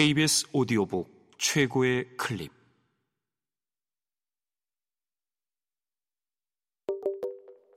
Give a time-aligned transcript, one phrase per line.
[0.00, 2.50] KBS 오디오북 최고의 클립.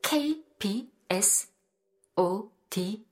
[0.01, 1.51] KBS
[2.15, 3.03] 오디오북.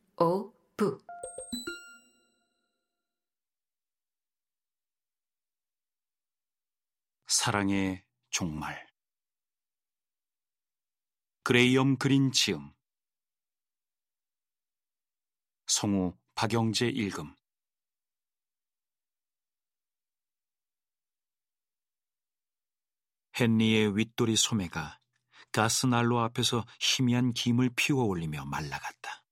[7.28, 8.88] 사랑의 종말.
[11.44, 12.72] 그레이엄 그린 지음.
[15.68, 17.41] 성우 박영재 읽음
[23.42, 25.00] 헨리의 윗도리 소매가
[25.52, 29.24] 가스난로 앞에서 희미한 김을 피워 올리며 말라갔다.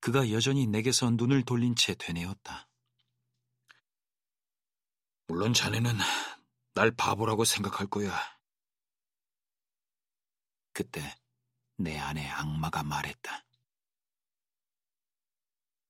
[0.00, 2.68] 그가 여전히 내게서 눈을 돌린 채 되뇌었다.
[5.26, 5.92] 물론 자네는
[6.74, 8.12] 날 바보라고 생각할 거야.
[10.72, 11.16] 그때
[11.76, 13.44] 내 안에 악마가 말했다.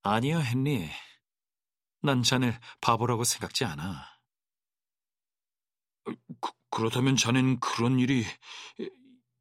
[0.03, 0.91] 아니야, 헨리.
[2.01, 4.14] 난 자네 바보라고 생각지 않아.
[6.75, 8.25] 그, 그렇다면 자넨 그런 일이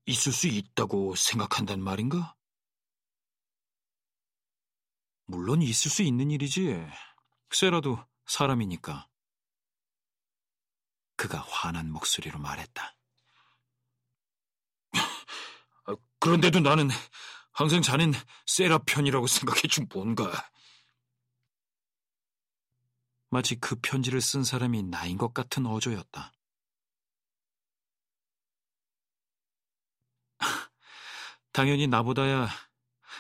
[0.06, 2.36] 있을 수 있다고 생각한단 말인가?
[5.26, 6.86] 물론 있을 수 있는 일이지.
[7.50, 9.08] 세라도 사람이니까.
[11.16, 12.96] 그가 화난 목소리로 말했다.
[16.20, 16.90] 그런데도 나는
[17.52, 18.14] 항상 자넨
[18.46, 20.32] 세라 편이라고 생각해준 뭔가.
[23.30, 26.33] 마치 그 편지를 쓴 사람이 나인 것 같은 어조였다.
[31.54, 32.50] 당연히 나보다야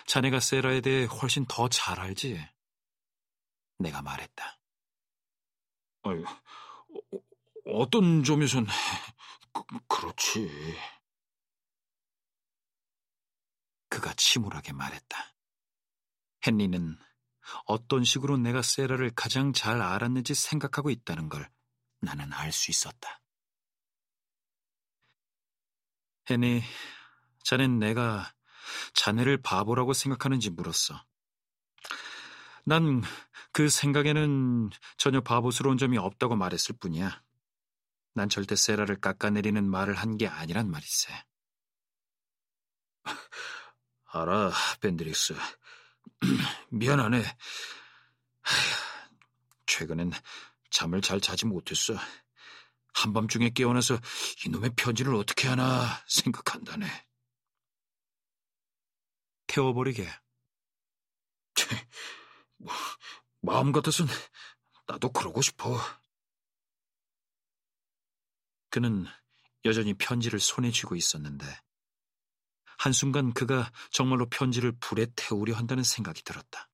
[0.08, 2.40] 자네가 세라에 대해 훨씬 더 잘 알지.
[3.80, 4.60] 내가 말했다.
[6.04, 6.24] 아유,
[7.68, 8.68] 어, 떤 점에선
[9.54, 10.50] 그, 그렇지.
[13.90, 15.36] 그가 침울하게 말했다.
[16.48, 16.98] 헨리는
[17.66, 21.50] 어떤 식으로 내가 세라를 가장 잘 알았는지 생각하고 있다는 걸
[22.02, 23.22] 나는 알 수 있었다.
[26.30, 26.64] 헨리,
[27.44, 28.34] 자넨 내가
[28.94, 31.04] 자네를 바보라고 생각하는지 물었어.
[32.66, 33.02] 난
[33.54, 37.22] 그 생각에는 전혀 바보스러운 점이 없다고 말했을 뿐이야.
[38.16, 41.14] 난 절대 세라를 깎아내리는 말을 한 게 아니란 말이세.
[44.06, 45.36] 알아, 벤드릭스.
[46.72, 47.24] 미안하네.
[49.68, 50.12] 최근엔
[50.72, 51.96] 잠을 잘 자지 못했어.
[52.96, 54.00] 한밤중에 깨어나서
[54.46, 56.88] 이놈의 편지를 어떻게 하나 생각한다네.
[59.54, 60.10] 태워버리게.
[62.58, 62.74] 뭐,
[63.42, 64.08] 마음 같아선
[64.88, 65.78] 나도 그러고 싶어.
[68.72, 69.06] 그는
[69.66, 71.46] 여전히 편지를 손에 쥐고 있었는데
[72.80, 76.70] 한순간 그가 정말로 편지를 불에 태우려 한다는 생각이 들었다.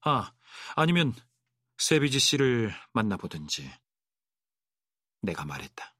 [0.00, 0.34] 아,
[0.74, 1.14] 아니면
[1.78, 3.72] 세비지 씨를 만나보든지.
[5.22, 5.94] 내가 말했다.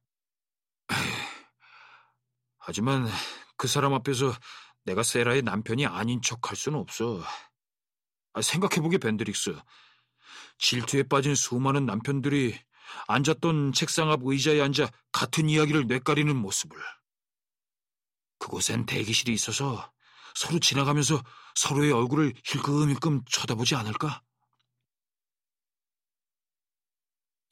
[2.58, 3.06] 하지만
[3.56, 4.32] 그 사람 앞에서
[4.90, 7.22] 내가 세라의 남편이 아닌 척 할 수는 없어.
[8.32, 9.56] 아, 생각해보게, 벤드릭스.
[10.58, 12.58] 질투에 빠진 수많은 남편들이
[13.06, 16.76] 앉았던 책상 앞 의자에 앉아 같은 이야기를 뇌까리는 모습을.
[18.40, 19.92] 그곳엔 대기실이 있어서
[20.34, 21.22] 서로 지나가면서
[21.54, 24.22] 서로의 얼굴을 힐끔힐끔 쳐다보지 않을까?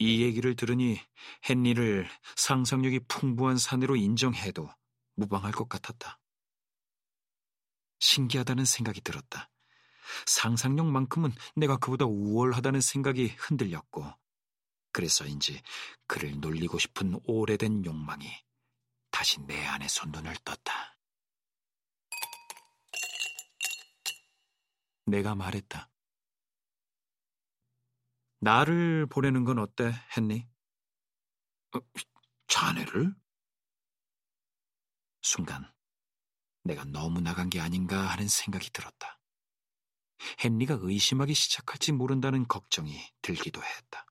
[0.00, 1.00] 이 얘기를 들으니
[1.48, 4.68] 헨리를 상상력이 풍부한 사내로 인정해도
[5.14, 6.18] 무방할 것 같았다.
[8.00, 9.50] 신기하다는 생각이 들었다.
[10.26, 14.04] 상상력만큼은 내가 그보다 우월하다는 생각이 흔들렸고,
[14.92, 15.62] 그래서인지
[16.06, 18.26] 그를 놀리고 싶은 오래된 욕망이
[19.10, 20.96] 다시 내 안에서 눈을 떴다.
[25.06, 25.90] 내가 말했다.
[28.40, 30.46] 나를 보내는 건 어때, 했니?
[31.74, 31.80] 어,
[32.46, 33.14] 자네를?
[35.22, 35.70] 순간
[36.68, 39.18] 내가 너무 나간 게 아닌가 하는 생각이 들었다.
[40.44, 44.06] 헨리가 의심하기 시작할지 모른다는 걱정이 들기도 했다.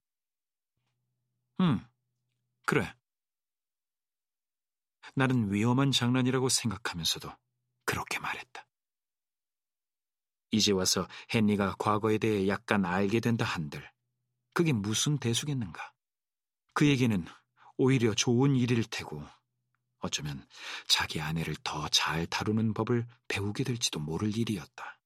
[1.60, 1.86] 음,
[2.66, 2.92] 그래.
[5.14, 7.30] 나는 위험한 장난이라고 생각하면서도
[7.84, 8.66] 그렇게 말했다.
[10.50, 13.88] 이제 와서 헨리가 과거에 대해 약간 알게 된다 한들
[14.52, 15.92] 그게 무슨 대수겠는가?
[16.74, 17.24] 그에게는
[17.76, 19.22] 오히려 좋은 일일 테고
[20.00, 20.46] 어쩌면
[20.86, 24.97] 자기 아내를 더 잘 다루는 법을 배우게 될지도 모를 일이었다.